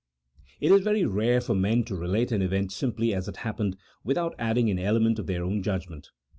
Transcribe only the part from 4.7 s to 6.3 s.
element of their own judg ment.